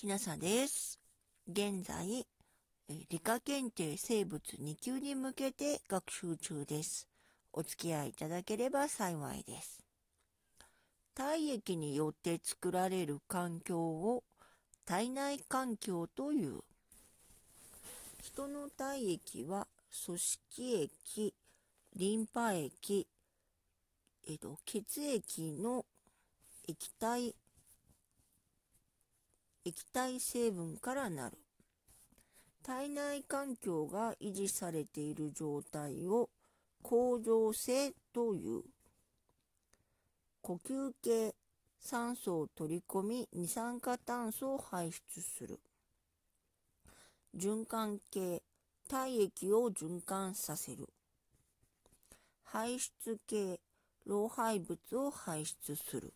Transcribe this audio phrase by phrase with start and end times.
[0.00, 0.98] きなさです。
[1.46, 2.26] 現在、
[2.88, 7.06] 理科検定生物2級に向けて学習中です。
[7.52, 9.78] お付き合いいただければ幸いです。
[11.14, 14.24] 体液によって作られる環境を
[14.86, 16.60] 体内環境という。
[18.22, 19.66] 人の体液は
[20.06, 21.34] 組織液、
[21.94, 23.06] リンパ液、
[24.26, 25.84] えっと、血液の
[26.66, 27.34] 液体
[29.62, 31.38] 液体成分からなる。
[32.62, 36.30] 体内環境が維持されている状態を
[36.82, 38.62] 恒常性という。
[40.40, 41.34] 呼吸系、
[41.78, 45.60] 酸素を取り込み二酸化炭素を排出する。
[47.36, 48.42] 循環系、
[48.88, 50.88] 体液を循環させる。
[52.44, 53.60] 排出系、
[54.06, 56.14] 老廃物を排出する。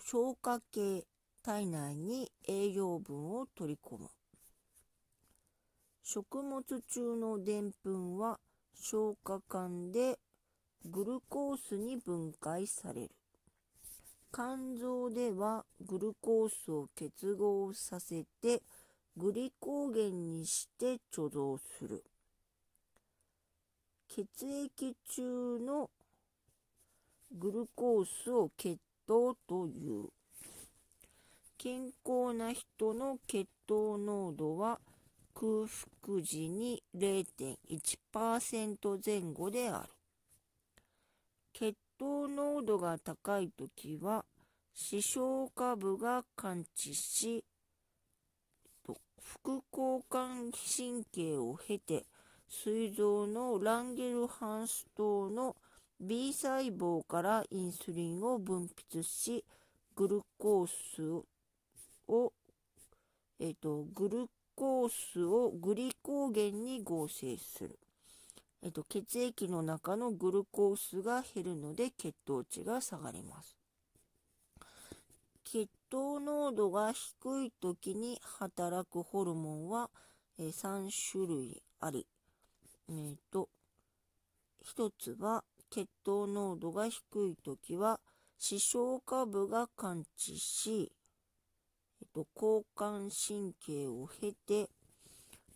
[0.00, 1.06] 消化系、
[1.42, 4.10] 体内に栄養分を取り込む。
[6.02, 8.40] 食物中のでんぷんは
[8.74, 10.18] 消化管で
[10.84, 13.10] グルコースに分解される。
[14.32, 18.62] 肝臓ではグルコースを結合させて
[19.16, 22.04] グリコーゲンにして貯蔵する。
[24.08, 25.88] 血液中の
[27.32, 30.08] グルコースを血糖という。
[31.56, 34.80] 健康な人の血糖濃度は
[35.34, 39.88] 空腹時に0.1%前後である。
[41.52, 44.24] 血糖濃度が高いときは、
[44.74, 47.44] 視床下部が感知し、
[49.20, 52.06] 副交感神経を経て、
[52.48, 55.56] 膵臓のランゲルハンス島の
[56.00, 59.44] B 細胞からインスリンを分泌し、
[59.94, 61.24] グルコース
[62.08, 62.32] を、
[63.38, 67.78] えっ、と、グルコースをグリコーゲンに合成する。
[68.62, 73.56] えっ、と、血液の中のグルコースが減るので血糖値が下がります。
[75.44, 79.90] 血糖濃度が低い時に働くホルモンは、
[80.38, 82.06] えー、3種類あり、
[82.88, 83.48] えっ、ー、と、
[84.64, 87.98] 1つは血糖濃度が低いときは、
[88.38, 90.92] 視床下部が感知し、
[92.00, 94.70] えっと、交感神経を経て、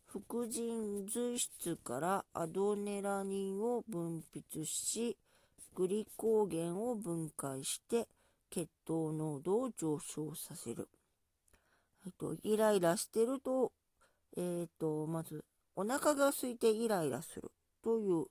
[0.06, 5.16] 副腎髄質からアドネラニンを分泌し、
[5.76, 8.08] グリコーゲンを分解して
[8.50, 10.88] 血糖濃度を上昇させる。
[12.06, 13.70] えっと、イライラしてると、
[14.36, 15.44] えっと、まず、
[15.76, 17.52] お腹が空いてイライラする
[17.84, 18.26] という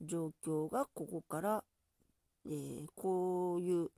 [0.00, 1.64] 状況がここから、
[2.46, 3.88] えー、こういう、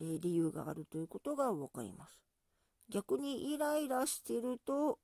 [0.00, 2.20] えー、理由があるということがわかります。
[2.88, 4.98] 逆にイライラしてると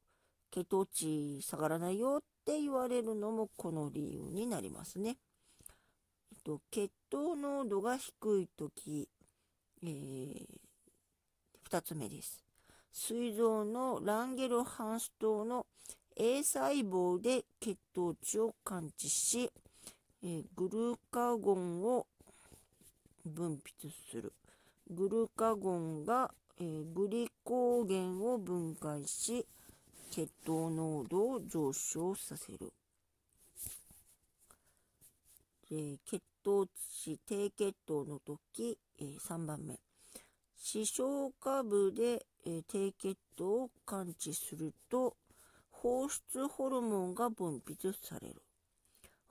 [0.50, 5.16] 血糖値下がらないよって言われるのもこの理由になりますね。
[6.32, 9.08] えっと、血糖濃度が低いとき、
[9.82, 10.46] えー、
[11.70, 12.42] 2つ目です。
[12.92, 15.66] 膵臓のランゲルハンス島の
[16.16, 19.50] A 細胞で血糖値を感知し、
[20.22, 22.06] えグルカゴンを
[23.24, 24.32] 分泌する。
[24.88, 29.46] グルカゴンが、えグリコーゲンを分解し、
[30.10, 32.72] 血糖濃度を上昇させる。
[35.70, 39.78] え血糖値低血糖の時、え3番目。
[40.56, 45.16] 視床下部で、え低血糖を感知すると、
[45.70, 48.45] 放出ホルモンが分泌される。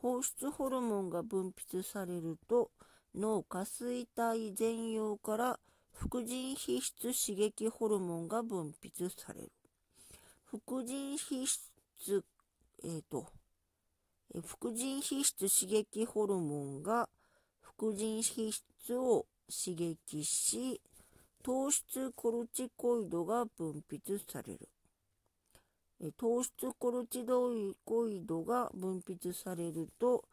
[0.05, 2.69] 放出ホルモンが分泌されると
[3.15, 5.59] 脳下垂体全葉から
[5.91, 9.51] 副腎皮質刺激ホルモンが分泌される。
[10.43, 12.23] 副腎皮質、
[12.83, 13.25] えっ、ー、と、
[14.45, 17.09] 副腎皮質刺激ホルモンが
[17.59, 20.79] 副腎皮質を刺激し、
[21.41, 24.69] 糖質コルチコイドが分泌される。
[26.17, 27.49] 糖質コルチド
[27.83, 30.25] コイドが分泌されると、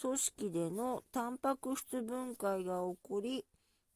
[0.00, 3.44] 組織でのタンパク質分解が起こり、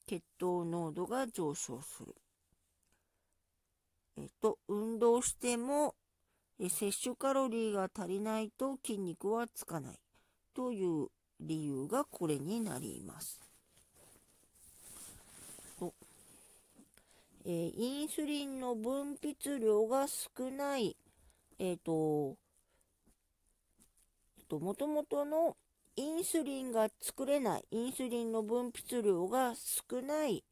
[0.07, 2.15] 血糖濃度が上昇する。
[4.17, 5.95] えっと、運動しても、
[6.61, 9.99] 摂取カロリーが足りないと筋肉はつかない
[10.55, 11.09] という
[11.41, 13.41] 理由がこれになります。
[17.45, 20.97] えー、インスリンの分泌量が少ない
[21.59, 22.37] えっ、ー、と、
[24.39, 25.57] えっ、と、もともとの
[25.97, 30.45] インスリンが作れない、インスリンの分泌量が少ない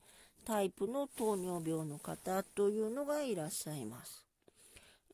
[0.44, 4.26] タイプの糖尿病の方というのがいらっしゃいます。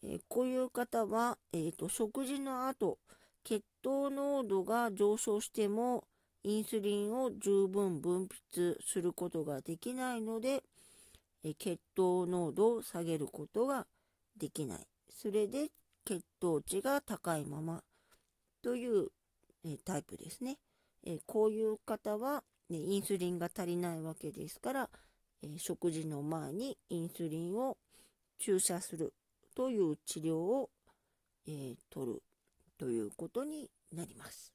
[0.03, 2.99] えー、こういう方は、えーと、食事の後、
[3.45, 6.05] 血糖濃度が上昇しても
[6.45, 10.63] インスリンを十分分泌することができないので、
[11.45, 13.87] え血糖濃度を下げることが
[14.37, 14.87] できない。
[15.11, 15.71] それで
[16.05, 17.83] 血糖値が高いまま
[18.63, 19.09] という、
[19.65, 20.59] えタイプですね。
[21.05, 24.91] えこういう方は、ね、インスリンが足りないわけですから、
[25.43, 27.77] え食事の前にインスリンを
[28.39, 29.15] 注射する
[29.55, 30.71] という治療を、
[31.47, 32.23] えー、取る
[32.79, 34.53] ということになります。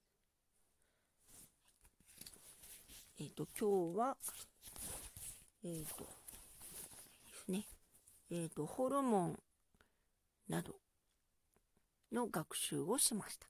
[3.19, 4.17] えっ、ー、と、今日は、
[5.63, 7.65] えっ、ー、と、ですね、
[8.29, 9.39] えっ、と、ホルモン
[10.49, 10.75] など
[12.11, 13.47] の学習をしました。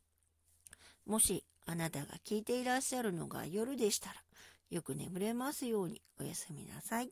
[1.06, 4.16] もしあなたが聞いていらっしゃるのが夜でしたら、
[4.70, 7.12] よく眠れますようにおやすみなさい。